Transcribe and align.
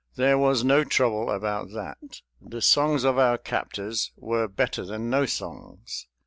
There 0.15 0.39
was 0.39 0.63
no 0.63 0.83
trouble 0.83 1.29
about 1.29 1.69
that. 1.73 1.99
The 2.41 2.63
songs 2.63 3.03
of 3.03 3.19
our 3.19 3.37
captors 3.37 4.11
were 4.17 4.47
better 4.47 4.83
than 4.83 5.11
no 5.11 5.27
songs. 5.27 6.07